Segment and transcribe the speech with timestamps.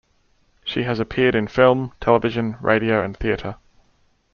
[0.65, 3.57] She has appeared in film, television, radio and theatre.